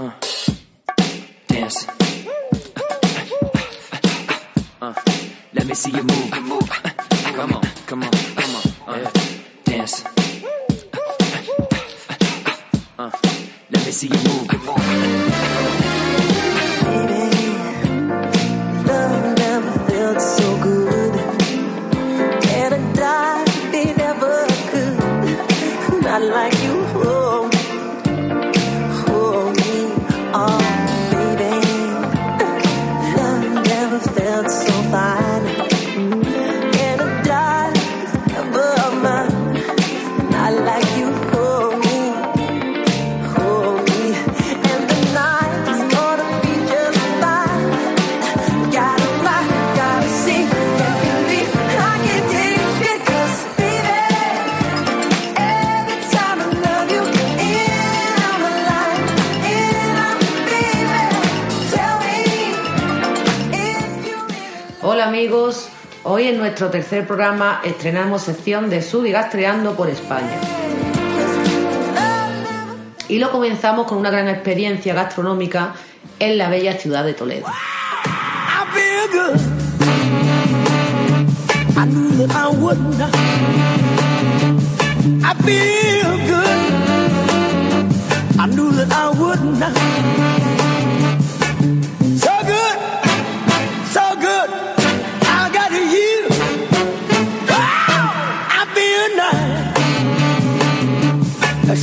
Uh, 0.00 0.10
dance. 1.46 1.86
Uh, 1.86 1.92
uh, 4.80 4.86
uh, 4.86 4.94
let 5.52 5.66
me 5.66 5.74
see 5.74 5.90
you 5.90 6.02
move. 6.02 6.42
Move. 6.42 6.70
Come 7.36 7.52
on, 7.52 7.62
come 7.86 8.04
on, 8.04 8.10
come 8.10 8.56
on. 8.56 8.62
Uh, 8.94 9.10
dance. 9.64 10.02
Uh, 12.98 13.10
let 13.70 13.84
me 13.84 13.92
see 13.92 14.06
you 14.06 14.16
move. 14.24 14.50
Love 14.64 14.89
hoy 66.20 66.28
en 66.28 66.36
nuestro 66.36 66.68
tercer 66.68 67.06
programa 67.06 67.62
estrenamos 67.64 68.20
sección 68.20 68.68
de 68.68 68.82
Sudigastreando 68.82 69.74
por 69.74 69.88
España. 69.88 70.38
Y 73.08 73.18
lo 73.18 73.30
comenzamos 73.30 73.86
con 73.86 73.96
una 73.96 74.10
gran 74.10 74.28
experiencia 74.28 74.92
gastronómica 74.92 75.72
en 76.18 76.36
la 76.36 76.50
bella 76.50 76.74
ciudad 76.74 77.04
de 77.04 77.14
Toledo. 77.14 77.46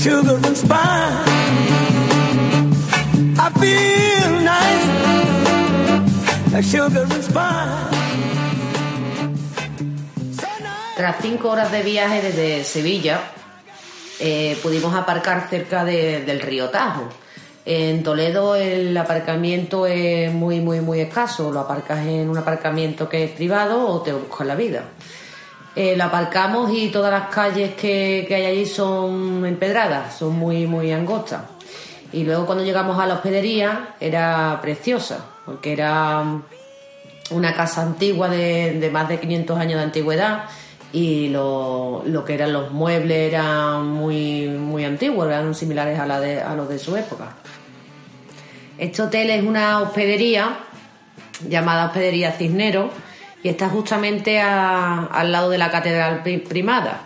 Sugar 0.01 0.35
and 0.43 0.55
spice. 0.55 1.25
I 3.39 3.49
feel 3.59 4.41
nice 4.41 4.87
like 6.53 6.63
sugar 6.65 7.03
and 7.09 7.23
spice. 7.23 7.97
So 10.39 10.47
nice. 10.61 10.95
Tras 10.95 11.15
cinco 11.21 11.49
horas 11.49 11.71
de 11.71 11.83
viaje 11.83 12.21
desde 12.21 12.63
Sevilla, 12.63 13.19
eh, 14.19 14.57
pudimos 14.61 14.93
aparcar 14.95 15.47
cerca 15.49 15.83
de- 15.85 16.23
del 16.25 16.39
río 16.41 16.69
Tajo. 16.69 17.07
En 17.65 18.01
Toledo 18.01 18.55
el 18.55 18.95
aparcamiento 18.97 19.85
es 19.87 20.31
muy, 20.31 20.61
muy, 20.61 20.79
muy 20.79 21.01
escaso. 21.01 21.51
Lo 21.51 21.59
aparcas 21.61 21.99
en 22.05 22.29
un 22.29 22.37
aparcamiento 22.37 23.09
que 23.09 23.25
es 23.25 23.31
privado 23.31 23.87
o 23.89 24.01
te 24.01 24.13
buscas 24.13 24.47
la 24.47 24.55
vida. 24.55 24.83
Eh, 25.79 25.95
lo 25.95 26.05
aparcamos 26.05 26.71
y 26.73 26.87
todas 26.87 27.11
las 27.11 27.29
calles 27.29 27.75
que, 27.75 28.25
que 28.27 28.33
hay 28.33 28.45
allí 28.47 28.65
son 28.65 29.45
empedradas, 29.45 30.17
son 30.17 30.35
muy, 30.35 30.65
muy 30.65 30.91
angostas. 30.91 31.41
Y 32.11 32.23
luego 32.23 32.47
cuando 32.47 32.63
llegamos 32.63 32.99
a 32.99 33.05
la 33.05 33.13
hospedería 33.13 33.89
era 33.99 34.57
preciosa, 34.59 35.23
porque 35.45 35.73
era 35.73 36.23
una 37.29 37.53
casa 37.53 37.83
antigua 37.83 38.27
de, 38.27 38.79
de 38.79 38.89
más 38.89 39.07
de 39.07 39.19
500 39.19 39.59
años 39.59 39.77
de 39.77 39.83
antigüedad 39.83 40.45
y 40.93 41.27
lo, 41.29 42.01
lo 42.07 42.25
que 42.25 42.33
eran 42.33 42.53
los 42.53 42.71
muebles 42.71 43.31
eran 43.31 43.87
muy, 43.87 44.47
muy 44.47 44.83
antiguos, 44.83 45.27
eran 45.27 45.53
similares 45.53 45.99
a, 45.99 46.07
la 46.07 46.19
de, 46.19 46.41
a 46.41 46.55
los 46.55 46.67
de 46.67 46.79
su 46.79 46.95
época. 46.95 47.35
Este 48.79 49.03
hotel 49.03 49.29
es 49.29 49.43
una 49.43 49.79
hospedería 49.81 50.57
llamada 51.47 51.85
Hospedería 51.85 52.31
Cisnero 52.31 52.89
y 53.43 53.49
está 53.49 53.69
justamente 53.69 54.39
a- 54.39 55.05
al 55.05 55.31
lado 55.31 55.49
de 55.49 55.57
la 55.57 55.69
Catedral 55.71 56.23
Pri- 56.23 56.39
Primada 56.39 57.03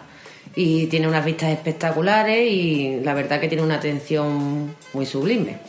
y 0.56 0.88
tiene 0.88 1.08
unas 1.08 1.24
vistas 1.26 1.50
espectaculares 1.50 2.52
y 2.52 3.00
la 3.04 3.14
verdad 3.14 3.40
que 3.40 3.48
tiene 3.48 3.64
una 3.64 3.76
atención 3.76 4.76
muy 4.94 5.06
sublime. 5.06 5.60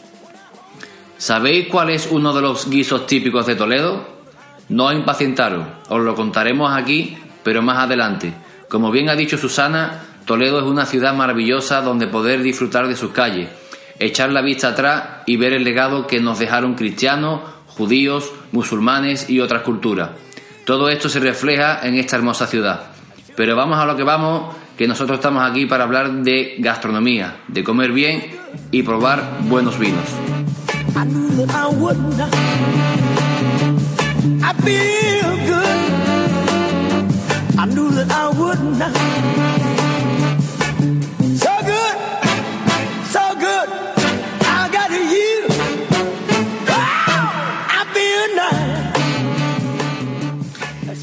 ¿Sabéis 1.18 1.68
cuál 1.68 1.90
es 1.90 2.08
uno 2.10 2.32
de 2.32 2.40
los 2.42 2.68
guisos 2.68 3.06
típicos 3.06 3.46
de 3.46 3.54
Toledo? 3.54 4.04
No 4.68 4.92
impacientaros, 4.92 5.64
os 5.88 6.00
lo 6.00 6.14
contaremos 6.14 6.72
aquí, 6.72 7.16
pero 7.44 7.62
más 7.62 7.78
adelante. 7.78 8.32
Como 8.68 8.90
bien 8.90 9.08
ha 9.08 9.14
dicho 9.14 9.36
Susana, 9.38 10.04
Toledo 10.24 10.58
es 10.60 10.64
una 10.64 10.86
ciudad 10.86 11.14
maravillosa 11.14 11.80
donde 11.82 12.06
poder 12.06 12.42
disfrutar 12.42 12.88
de 12.88 12.96
sus 12.96 13.10
calles, 13.12 13.48
echar 13.98 14.30
la 14.30 14.40
vista 14.40 14.68
atrás 14.68 15.04
y 15.26 15.36
ver 15.36 15.52
el 15.52 15.62
legado 15.64 16.06
que 16.06 16.20
nos 16.20 16.38
dejaron 16.38 16.74
cristianos, 16.74 17.40
judíos, 17.66 18.32
musulmanes 18.52 19.28
y 19.30 19.40
otras 19.40 19.62
culturas. 19.62 20.10
Todo 20.64 20.88
esto 20.88 21.08
se 21.08 21.18
refleja 21.18 21.80
en 21.82 21.96
esta 21.96 22.16
hermosa 22.16 22.46
ciudad. 22.46 22.92
Pero 23.36 23.56
vamos 23.56 23.78
a 23.78 23.86
lo 23.86 23.96
que 23.96 24.04
vamos, 24.04 24.54
que 24.76 24.86
nosotros 24.86 25.18
estamos 25.18 25.42
aquí 25.48 25.66
para 25.66 25.84
hablar 25.84 26.12
de 26.22 26.56
gastronomía, 26.58 27.38
de 27.48 27.64
comer 27.64 27.92
bien 27.92 28.38
y 28.70 28.82
probar 28.82 29.38
buenos 29.42 29.78
vinos. 29.78 30.04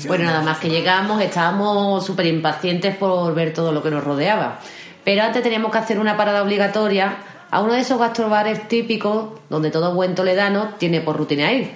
Bueno, 0.10 0.24
nada 0.24 0.42
más 0.42 0.58
que 0.58 0.72
llegamos, 0.72 1.22
estábamos 1.22 2.04
súper 2.04 2.26
impacientes 2.26 2.96
por 2.96 3.32
ver 3.36 3.54
todo 3.54 3.72
lo 3.72 3.84
que 3.84 3.92
nos 3.92 4.04
rodeaba. 4.04 4.60
Pero 5.04 5.22
antes 5.22 5.44
teníamos 5.44 5.72
que 5.72 5.78
hacer 5.78 6.00
una 6.00 6.18
parada 6.18 6.42
obligatoria 6.42 7.18
a 7.52 7.62
uno 7.62 7.74
de 7.74 7.82
esos 7.82 8.00
gastrobares 8.00 8.68
típicos 8.68 9.40
donde 9.52 9.70
todo 9.70 9.94
buen 9.94 10.16
toledano 10.16 10.70
tiene 10.80 11.02
por 11.02 11.16
rutina 11.16 11.54
ir 11.54 11.74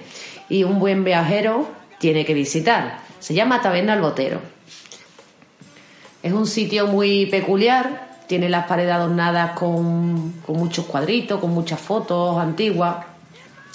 y 0.48 0.64
un 0.64 0.80
buen 0.80 1.04
viajero 1.04 1.68
tiene 1.98 2.24
que 2.24 2.34
visitar. 2.34 2.98
Se 3.20 3.34
llama 3.34 3.62
Taberna 3.62 3.94
El 3.94 4.00
Botero. 4.00 4.40
Es 6.20 6.32
un 6.32 6.48
sitio 6.48 6.88
muy 6.88 7.26
peculiar, 7.26 8.18
tiene 8.26 8.48
las 8.48 8.66
paredes 8.66 8.94
adornadas 8.94 9.52
con, 9.52 10.32
con 10.44 10.56
muchos 10.56 10.86
cuadritos, 10.86 11.38
con 11.38 11.50
muchas 11.50 11.80
fotos 11.80 12.36
antiguas. 12.36 12.96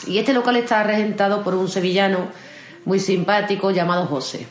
Y 0.05 0.17
este 0.17 0.33
local 0.33 0.57
está 0.57 0.83
regentado 0.83 1.45
por 1.45 1.55
un 1.55 1.69
sevillano 1.69 2.27
muy 2.85 2.99
simpático 2.99 3.71
llamado 3.71 4.05
José. 4.05 4.47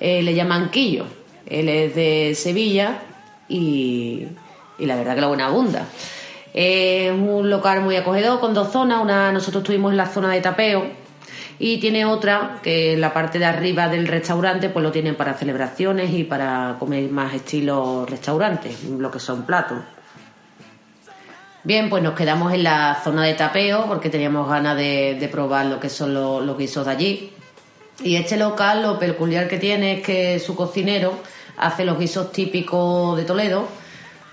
Eh, 0.00 0.22
le 0.22 0.34
llaman 0.34 0.70
Quillo. 0.70 1.06
Él 1.46 1.68
es 1.68 1.94
de 1.94 2.34
Sevilla 2.34 3.02
y, 3.48 4.26
y 4.78 4.86
la 4.86 4.96
verdad 4.96 5.14
que 5.14 5.20
la 5.20 5.28
buena 5.28 5.46
abunda. 5.46 5.86
Es 6.54 7.10
un 7.10 7.48
local 7.48 7.80
muy 7.82 7.96
acogedor 7.96 8.40
con 8.40 8.54
dos 8.54 8.72
zonas. 8.72 9.02
Una 9.02 9.32
nosotros 9.32 9.62
estuvimos 9.62 9.92
en 9.92 9.96
la 9.96 10.06
zona 10.06 10.32
de 10.32 10.40
tapeo 10.40 11.02
y 11.58 11.78
tiene 11.78 12.04
otra 12.04 12.58
que 12.62 12.94
en 12.94 13.00
la 13.00 13.12
parte 13.12 13.38
de 13.38 13.44
arriba 13.44 13.88
del 13.88 14.08
restaurante 14.08 14.68
pues 14.68 14.82
lo 14.82 14.90
tienen 14.90 15.14
para 15.14 15.34
celebraciones 15.34 16.12
y 16.12 16.24
para 16.24 16.76
comer 16.78 17.08
más 17.10 17.34
estilo 17.34 18.04
restaurante, 18.04 18.74
lo 18.98 19.10
que 19.10 19.20
son 19.20 19.44
platos. 19.44 19.78
Bien, 21.64 21.88
pues 21.88 22.02
nos 22.02 22.14
quedamos 22.14 22.52
en 22.52 22.64
la 22.64 23.00
zona 23.04 23.22
de 23.22 23.34
tapeo 23.34 23.86
porque 23.86 24.10
teníamos 24.10 24.48
ganas 24.48 24.76
de, 24.76 25.28
probar 25.30 25.66
lo 25.66 25.78
que 25.78 25.88
son 25.88 26.12
los, 26.12 26.44
los 26.44 26.58
guisos 26.58 26.84
de 26.84 26.90
allí. 26.90 27.32
Y 28.04 28.16
este 28.16 28.36
local 28.36 28.82
lo 28.82 28.98
peculiar 28.98 29.48
que 29.48 29.58
tiene 29.58 29.98
es 29.98 30.02
que 30.02 30.38
su 30.40 30.56
cocinero 30.56 31.14
hace 31.56 31.84
los 31.84 31.98
guisos 31.98 32.32
típicos 32.32 33.16
de 33.16 33.24
Toledo, 33.24 33.68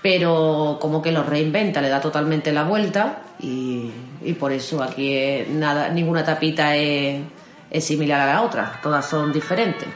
pero 0.02 0.78
como 0.80 1.02
que 1.02 1.12
los 1.12 1.26
reinventa, 1.26 1.80
le 1.80 1.88
da 1.88 2.00
totalmente 2.00 2.52
la 2.52 2.64
vuelta 2.64 3.22
y, 3.38 3.90
y 4.24 4.32
por 4.32 4.52
eso 4.52 4.82
aquí 4.82 5.44
nada, 5.50 5.88
ninguna 5.90 6.24
tapita 6.24 6.74
es, 6.76 7.22
es 7.70 7.84
similar 7.84 8.20
a 8.20 8.34
la 8.34 8.42
otra, 8.42 8.80
todas 8.82 9.08
son 9.08 9.32
diferentes. 9.32 9.88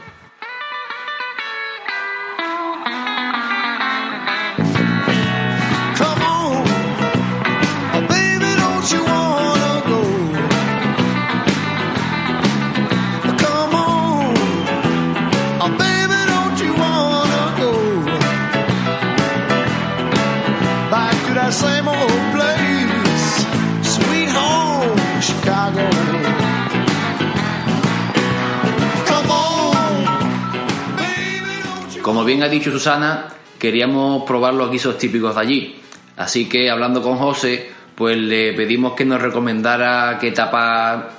Como 32.05 32.23
bien 32.23 32.43
ha 32.43 32.47
dicho 32.47 32.69
Susana, 32.69 33.29
queríamos 33.57 34.25
probar 34.25 34.53
los 34.53 34.69
guisos 34.69 34.95
típicos 34.95 35.33
de 35.33 35.41
allí. 35.41 35.75
Así 36.17 36.47
que 36.47 36.69
hablando 36.69 37.01
con 37.01 37.17
José, 37.17 37.71
pues 37.95 38.15
le 38.15 38.53
pedimos 38.53 38.93
que 38.93 39.05
nos 39.05 39.19
recomendara 39.19 40.19
qué 40.21 40.31
tapa 40.31 41.09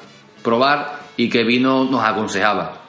probar 0.44 1.00
y 1.16 1.28
qué 1.28 1.42
vino 1.42 1.86
nos 1.86 2.04
aconsejaba. 2.04 2.82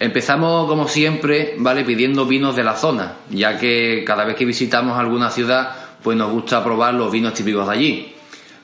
Empezamos 0.00 0.66
como 0.66 0.88
siempre, 0.88 1.54
¿vale? 1.58 1.84
Pidiendo 1.84 2.26
vinos 2.26 2.56
de 2.56 2.64
la 2.64 2.74
zona, 2.74 3.18
ya 3.30 3.56
que 3.56 4.02
cada 4.04 4.24
vez 4.24 4.34
que 4.34 4.44
visitamos 4.44 4.98
alguna 4.98 5.30
ciudad, 5.30 5.76
pues 6.02 6.18
nos 6.18 6.32
gusta 6.32 6.64
probar 6.64 6.94
los 6.94 7.12
vinos 7.12 7.34
típicos 7.34 7.68
de 7.68 7.72
allí. 7.72 8.14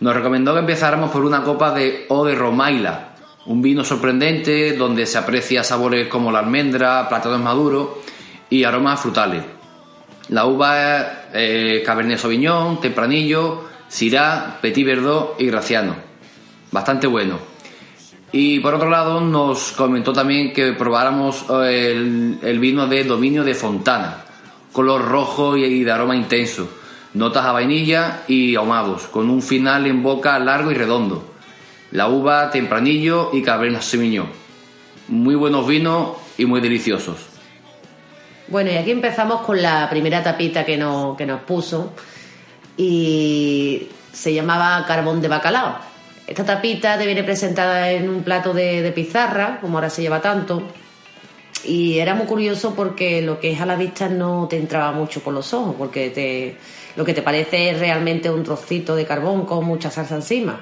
Nos 0.00 0.16
recomendó 0.16 0.52
que 0.52 0.58
empezáramos 0.58 1.12
por 1.12 1.24
una 1.24 1.44
copa 1.44 1.70
de 1.70 2.06
O 2.08 2.24
de 2.24 2.34
Romaila, 2.34 3.14
un 3.46 3.62
vino 3.62 3.84
sorprendente 3.84 4.76
donde 4.76 5.06
se 5.06 5.16
aprecia 5.16 5.62
sabores 5.62 6.08
como 6.08 6.32
la 6.32 6.40
almendra, 6.40 7.08
plátanos 7.08 7.40
maduros 7.40 7.88
y 8.54 8.62
aromas 8.62 9.00
frutales. 9.00 9.42
La 10.28 10.46
uva 10.46 10.78
es 10.78 11.06
eh, 11.32 11.82
Cabernet 11.84 12.20
Sauvignon, 12.20 12.80
Tempranillo, 12.80 13.64
Syrah, 13.88 14.58
Petit 14.62 14.86
Verdot 14.86 15.34
y 15.40 15.46
Graciano. 15.46 15.96
Bastante 16.70 17.08
bueno. 17.08 17.36
Y 18.30 18.60
por 18.60 18.74
otro 18.74 18.88
lado 18.88 19.20
nos 19.20 19.72
comentó 19.72 20.12
también 20.12 20.52
que 20.52 20.72
probáramos 20.72 21.44
eh, 21.64 22.36
el, 22.42 22.58
vino 22.60 22.86
de 22.86 23.02
Dominio 23.02 23.42
de 23.42 23.56
Fontana, 23.56 24.24
color 24.72 25.04
rojo 25.04 25.56
y 25.56 25.82
de 25.82 25.90
aroma 25.90 26.14
intenso, 26.14 26.68
notas 27.14 27.44
a 27.44 27.52
vainilla 27.52 28.22
y 28.28 28.54
ahumados, 28.54 29.08
con 29.08 29.30
un 29.30 29.42
final 29.42 29.86
en 29.86 30.00
boca 30.00 30.38
largo 30.38 30.70
y 30.70 30.74
redondo. 30.74 31.24
La 31.90 32.08
uva 32.08 32.52
Tempranillo 32.52 33.30
y 33.32 33.42
Cabernet 33.42 33.82
Sauvignon. 33.82 34.28
Muy 35.08 35.34
buenos 35.34 35.66
vinos 35.66 36.10
y 36.38 36.46
muy 36.46 36.60
deliciosos. 36.60 37.33
Bueno, 38.49 38.70
y 38.70 38.76
aquí 38.76 38.91
empezamos 38.91 39.41
con 39.41 39.61
la 39.61 39.88
primera 39.88 40.23
tapita 40.23 40.64
que 40.64 40.76
nos, 40.76 41.17
que 41.17 41.25
nos 41.25 41.41
puso 41.43 41.93
y 42.76 43.88
se 44.12 44.35
llamaba 44.35 44.85
carbón 44.87 45.20
de 45.20 45.29
bacalao. 45.29 45.79
Esta 46.26 46.44
tapita 46.44 46.99
te 46.99 47.06
viene 47.06 47.25
presentada 47.25 47.91
en 47.91 48.08
un 48.08 48.23
plato 48.23 48.52
de, 48.52 48.82
de 48.82 48.93
pizarra, 48.93 49.58
como 49.61 49.79
ahora 49.79 49.91
se 49.91 50.02
lleva 50.02 50.20
tanto, 50.20 50.62
y 51.67 51.99
era 51.99 52.14
muy 52.14 52.26
curioso 52.26 52.75
porque 52.75 53.23
lo 53.23 53.41
que 53.41 53.52
es 53.52 53.61
a 53.61 53.67
la 53.67 53.76
vista 53.76 54.08
no 54.08 54.46
te 54.49 54.58
entraba 54.58 54.93
mucho 54.93 55.20
por 55.20 55.32
los 55.32 55.52
ojos, 55.55 55.75
porque 55.79 56.11
te, 56.11 56.56
lo 56.96 57.05
que 57.05 57.14
te 57.14 57.23
parece 57.23 57.70
es 57.70 57.79
realmente 57.79 58.31
un 58.31 58.43
trocito 58.43 58.94
de 58.94 59.06
carbón 59.06 59.46
con 59.46 59.64
mucha 59.64 59.91
salsa 59.91 60.17
encima. 60.17 60.61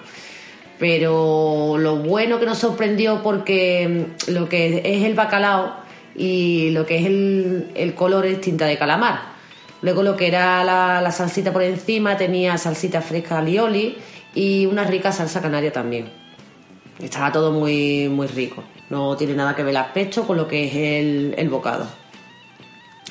Pero 0.78 1.76
lo 1.78 1.96
bueno 1.96 2.38
que 2.40 2.46
nos 2.46 2.58
sorprendió 2.58 3.22
porque 3.22 4.06
lo 4.28 4.48
que 4.48 4.82
es 4.84 5.04
el 5.04 5.14
bacalao 5.14 5.81
y 6.14 6.70
lo 6.70 6.84
que 6.86 6.98
es 6.98 7.06
el, 7.06 7.70
el 7.74 7.94
color 7.94 8.26
es 8.26 8.40
tinta 8.40 8.66
de 8.66 8.78
calamar. 8.78 9.32
Luego 9.82 10.02
lo 10.02 10.16
que 10.16 10.28
era 10.28 10.62
la, 10.64 11.00
la 11.00 11.10
salsita 11.10 11.52
por 11.52 11.62
encima 11.62 12.16
tenía 12.16 12.56
salsita 12.56 13.00
fresca 13.00 13.38
alioli 13.38 13.96
y 14.34 14.66
una 14.66 14.84
rica 14.84 15.10
salsa 15.12 15.42
canaria 15.42 15.72
también. 15.72 16.10
Estaba 16.98 17.32
todo 17.32 17.52
muy, 17.52 18.08
muy 18.08 18.28
rico. 18.28 18.62
No 18.90 19.16
tiene 19.16 19.34
nada 19.34 19.56
que 19.56 19.62
ver 19.62 19.70
el 19.70 19.78
aspecto 19.78 20.26
con 20.26 20.36
lo 20.36 20.46
que 20.46 20.66
es 20.66 20.74
el, 20.74 21.34
el 21.36 21.48
bocado. 21.48 21.86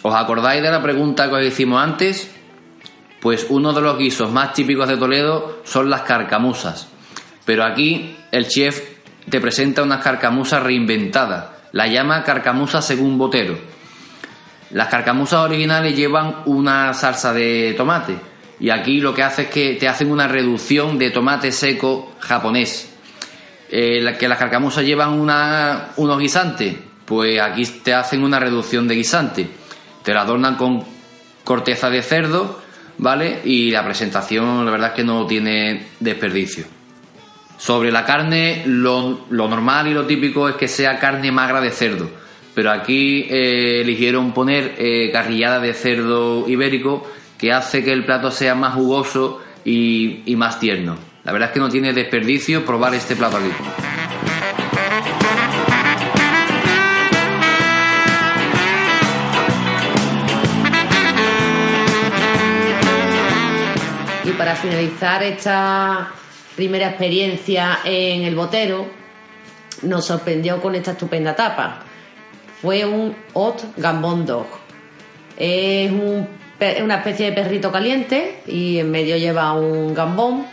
¿Os 0.03 0.15
acordáis 0.15 0.63
de 0.63 0.71
la 0.71 0.81
pregunta 0.81 1.29
que 1.29 1.35
os 1.35 1.45
hicimos 1.45 1.81
antes? 1.81 2.31
Pues 3.19 3.47
uno 3.49 3.73
de 3.73 3.81
los 3.81 3.97
guisos 3.97 4.31
más 4.31 4.53
típicos 4.53 4.87
de 4.87 4.97
Toledo 4.97 5.59
son 5.63 5.89
las 5.89 6.01
carcamusas. 6.01 6.87
Pero 7.45 7.63
aquí 7.63 8.15
el 8.31 8.47
chef 8.47 8.81
te 9.29 9.39
presenta 9.39 9.83
unas 9.83 10.03
carcamusas 10.03 10.63
reinventadas. 10.63 11.50
La 11.73 11.87
llama 11.87 12.23
carcamusa 12.23 12.81
según 12.81 13.17
Botero. 13.17 13.57
Las 14.71 14.87
carcamusas 14.87 15.39
originales 15.39 15.95
llevan 15.95 16.43
una 16.45 16.93
salsa 16.93 17.33
de 17.33 17.73
tomate. 17.77 18.15
Y 18.59 18.69
aquí 18.69 18.99
lo 18.99 19.13
que 19.13 19.23
hace 19.23 19.43
es 19.43 19.47
que 19.49 19.73
te 19.75 19.87
hacen 19.87 20.11
una 20.11 20.27
reducción 20.27 20.97
de 20.97 21.11
tomate 21.11 21.51
seco 21.51 22.13
japonés. 22.19 22.89
Eh, 23.69 24.15
que 24.19 24.27
las 24.27 24.37
carcamusas 24.37 24.83
llevan 24.83 25.13
una, 25.13 25.91
unos 25.95 26.19
guisantes, 26.19 26.75
pues 27.05 27.39
aquí 27.39 27.63
te 27.65 27.93
hacen 27.93 28.23
una 28.23 28.39
reducción 28.39 28.87
de 28.87 28.95
guisante. 28.95 29.47
Te 30.03 30.13
la 30.13 30.21
adornan 30.21 30.55
con 30.55 30.83
corteza 31.43 31.89
de 31.89 32.01
cerdo, 32.01 32.61
¿vale? 32.97 33.41
Y 33.45 33.71
la 33.71 33.83
presentación, 33.83 34.65
la 34.65 34.71
verdad 34.71 34.89
es 34.89 34.95
que 34.95 35.03
no 35.03 35.25
tiene 35.25 35.87
desperdicio. 35.99 36.80
Sobre 37.61 37.91
la 37.91 38.05
carne, 38.05 38.63
lo, 38.65 39.27
normal 39.29 39.87
y 39.87 39.93
lo 39.93 40.07
típico 40.07 40.49
es 40.49 40.55
que 40.55 40.67
sea 40.67 40.97
carne 40.97 41.31
magra 41.31 41.61
de 41.61 41.69
cerdo. 41.69 42.09
Pero 42.55 42.71
aquí 42.71 43.27
eh, 43.29 43.81
eligieron 43.81 44.33
poner 44.33 44.73
eh, 44.79 45.11
carrillada 45.13 45.59
de 45.59 45.75
cerdo 45.75 46.49
ibérico 46.49 47.07
que 47.37 47.53
hace 47.53 47.83
que 47.83 47.93
el 47.93 48.03
plato 48.03 48.31
sea 48.31 48.55
más 48.55 48.73
jugoso 48.73 49.43
y, 49.63 50.23
y 50.25 50.35
más 50.35 50.59
tierno. 50.59 50.97
La 51.23 51.33
verdad 51.33 51.49
es 51.49 51.53
que 51.53 51.59
no 51.59 51.69
tiene 51.69 51.93
desperdicio 51.93 52.65
probar 52.65 52.95
este 52.95 53.15
plato 53.15 53.37
aquí. 53.37 53.51
Y 64.23 64.31
para 64.31 64.55
finalizar 64.55 65.21
esta 65.21 66.11
primera 66.61 66.89
experiencia 66.89 67.79
en 67.83 68.21
el 68.21 68.35
botero, 68.35 68.85
nos 69.81 70.05
sorprendió 70.05 70.61
con 70.61 70.75
esta 70.75 70.91
estupenda 70.91 71.35
tapa. 71.35 71.79
Fue 72.61 72.85
un 72.85 73.15
hot 73.33 73.63
gambón 73.77 74.27
dog. 74.27 74.45
Es 75.35 75.91
una 75.91 76.97
especie 76.97 77.25
de 77.25 77.31
perrito 77.31 77.71
caliente 77.71 78.43
y 78.45 78.77
en 78.77 78.91
medio 78.91 79.17
lleva 79.17 79.53
un 79.53 79.95
gambón. 79.95 80.45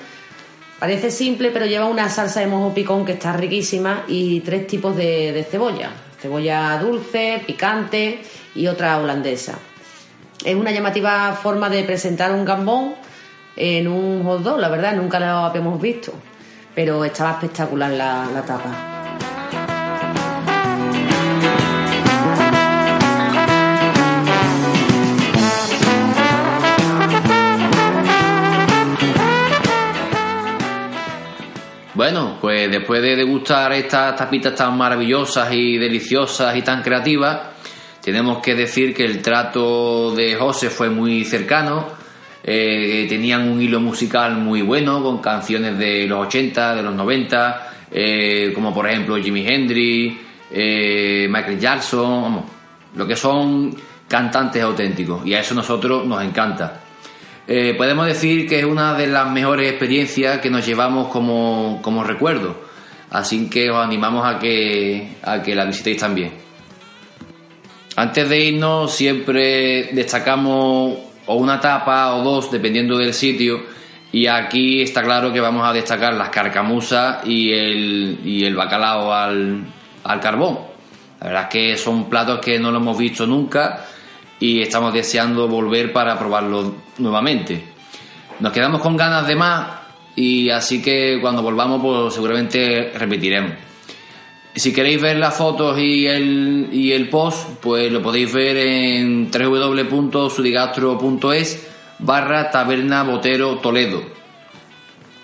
Parece 0.79 1.11
simple, 1.11 1.51
pero 1.51 1.67
lleva 1.67 1.85
una 1.85 2.09
salsa 2.09 2.41
de 2.41 2.47
mojo 2.47 2.73
picón 2.73 3.05
que 3.05 3.13
está 3.13 3.35
riquísima 3.35 4.05
y 4.09 4.41
tres 4.41 4.67
tipos 4.67 4.97
de, 4.97 5.33
de 5.33 5.45
cebolla. 5.45 5.91
Cebolla 6.19 6.79
dulce, 6.79 7.43
picante 7.47 8.23
y 8.55 8.67
otra 8.67 8.99
holandesa. 8.99 9.59
Es 10.43 10.55
una 10.55 10.71
llamativa 10.71 11.35
forma 11.35 11.69
de 11.69 11.85
presentar 11.85 12.33
un 12.33 12.47
gambón 12.47 12.95
en 13.59 13.89
un 13.89 14.23
hot 14.23 14.43
dog, 14.43 14.61
la 14.61 14.69
verdad, 14.69 14.95
nunca 14.95 15.19
lo 15.19 15.27
habíamos 15.27 15.81
visto. 15.81 16.13
Pero 16.75 17.05
estaba 17.05 17.33
espectacular 17.33 17.91
la, 17.91 18.43
tapa. 18.47 18.71
Bueno, 31.95 32.39
pues 32.41 32.71
después 32.71 33.03
de 33.03 33.17
degustar 33.17 33.73
estas 33.73 34.15
tapitas 34.15 34.55
tan 34.55 34.79
maravillosas 34.79 35.53
y 35.53 35.79
deliciosas 35.79 36.55
y 36.55 36.63
tan 36.63 36.81
creativas, 36.81 37.41
tenemos 38.01 38.39
que 38.39 38.55
decir 38.55 38.95
que 38.95 39.05
el 39.05 39.21
trato 39.21 40.15
de 40.15 40.37
José 40.37 40.71
fue 40.71 40.91
muy 40.91 41.25
cercano. 41.25 41.98
Eh, 42.43 43.07
tenían 43.09 43.49
un 43.49 43.61
hilo 43.61 43.81
musical 43.81 44.37
muy 44.37 44.63
bueno 44.63 45.03
con 45.03 45.19
canciones 45.19 45.77
de 45.79 46.07
los 46.07 46.27
80, 46.27 46.77
de 46.77 46.83
los 46.83 46.95
90, 46.95 47.73
eh, 47.91 48.53
como 48.55 48.73
por 48.73 48.89
ejemplo 48.89 49.17
Jimi 49.17 49.47
Hendrix, 49.47 50.17
eh, 50.51 51.27
Michael 51.29 51.59
Jackson, 51.59 52.23
vamos, 52.23 52.45
lo 52.95 53.07
que 53.07 53.17
son 53.17 53.75
cantantes 54.07 54.63
auténticos. 54.63 55.27
Y 55.27 55.35
a 55.35 55.41
eso 55.41 55.55
nosotros 55.55 56.07
nos 56.07 56.23
encanta. 56.23 56.81
Podemos 57.79 58.07
decir 58.07 58.47
que 58.47 58.59
es 58.59 58.65
una 58.67 58.93
de 58.93 59.07
las 59.07 59.31
mejores 59.31 59.71
experiencias 59.71 60.39
que 60.39 60.51
nos 60.51 60.67
llevamos 60.67 61.09
como, 61.09 61.81
como 61.81 62.05
recuerdo. 62.05 62.55
Así 63.09 63.49
que 63.49 63.71
os 63.71 63.83
animamos 63.83 64.27
a 64.27 64.39
que, 64.39 65.17
a 65.23 65.43
que 65.43 65.55
la 65.55 65.65
visitéis 65.65 65.97
también. 65.97 66.33
Antes 67.97 68.29
de 68.29 68.39
irnos, 68.39 68.95
siempre 68.95 69.91
destacamos 69.95 71.08
o 71.29 71.37
una 71.37 71.61
tapa 71.61 72.15
o 72.17 72.23
dos, 72.23 72.51
dependiendo 72.51 72.99
del 72.99 73.15
sitio. 73.15 73.63
Y 74.11 74.27
aquí 74.27 74.83
está 74.83 75.03
claro 75.03 75.33
que 75.33 75.41
vamos 75.41 75.67
a 75.67 75.73
destacar 75.73 76.15
las 76.15 76.31
carcamusas 76.31 77.27
y 77.27 77.53
el, 77.53 78.21
y 78.25 78.45
el 78.45 78.57
bacalao 78.57 79.13
al, 79.13 79.65
al 80.05 80.21
carbón. 80.21 80.59
La 81.21 81.27
verdad 81.27 81.43
es 81.45 81.49
que 81.49 81.77
son 81.77 82.09
platos 82.09 82.41
que 82.41 82.59
no 82.59 82.71
lo 82.71 82.79
hemos 82.79 82.97
visto 82.97 83.27
nunca 83.27 83.85
y 84.41 84.63
estamos 84.63 84.93
deseando 84.93 85.49
volver 85.49 85.93
para 85.93 86.19
probarlo 86.19 86.75
nuevamente. 86.99 87.63
Nos 88.41 88.53
quedamos 88.53 88.81
con 88.81 88.97
ganas 88.97 89.27
de 89.27 89.37
más 89.37 89.69
y 90.17 90.49
así 90.49 90.81
que 90.81 91.19
cuando 91.21 91.43
volvamos 91.43 91.83
pues 91.83 92.15
seguramente 92.15 92.93
repetiremos. 92.95 93.68
Si 94.55 94.73
queréis 94.73 95.01
ver 95.01 95.17
las 95.17 95.35
fotos 95.35 95.79
y 95.79 96.07
el, 96.07 96.69
y 96.73 96.93
el 96.93 97.09
post, 97.09 97.49
pues 97.61 97.91
lo 97.93 98.03
podéis 98.03 98.33
ver 98.33 98.57
en 98.57 99.31
www.sudigastro.es 99.31 101.69
barra 102.01 102.51
taberna 102.51 103.05
botero 103.05 103.59
Toledo. 103.59 104.03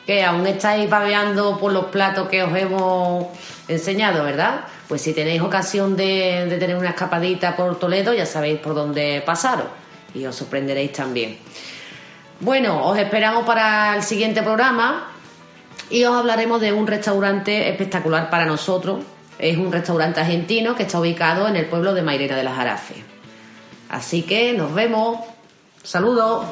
Que 0.07 0.23
aún 0.23 0.47
estáis 0.47 0.89
babeando 0.89 1.59
por 1.59 1.73
los 1.73 1.87
platos 1.87 2.29
que 2.29 2.43
os 2.43 2.57
hemos 2.57 3.27
enseñado, 3.67 4.25
¿verdad? 4.25 4.67
Pues 4.87 5.01
si 5.01 5.15
tenéis 5.15 5.41
ocasión 5.41 5.97
de, 5.97 6.47
de 6.49 6.59
tener 6.59 6.77
una 6.77 6.91
escapadita 6.91 7.57
por 7.57 7.79
Toledo, 7.79 8.13
ya 8.13 8.27
sabéis 8.27 8.61
por 8.61 8.75
dónde 8.75 9.23
pasaros 9.25 9.69
y 10.15 10.25
os 10.27 10.37
sorprenderéis 10.37 10.93
también. 10.93 11.39
Bueno, 12.41 12.87
os 12.87 12.99
esperamos 12.99 13.45
para 13.45 13.97
el 13.97 14.03
siguiente 14.03 14.43
programa 14.43 15.09
y 15.91 16.05
os 16.05 16.15
hablaremos 16.15 16.61
de 16.61 16.73
un 16.73 16.87
restaurante 16.87 17.69
espectacular 17.69 18.31
para 18.31 18.47
nosotros. 18.47 19.01
Es 19.39 19.57
un 19.57 19.73
restaurante 19.73 20.21
argentino 20.21 20.75
que 20.75 20.85
está 20.85 21.01
ubicado 21.01 21.49
en 21.49 21.57
el 21.57 21.67
pueblo 21.67 21.95
de 21.95 22.03
Mairena 22.03 22.37
de 22.37 22.45
las 22.45 22.57
Jarafes. 22.57 22.99
Así 23.89 24.23
que 24.23 24.53
nos 24.53 24.75
vemos. 24.75 25.21
Saludos. 25.83 26.47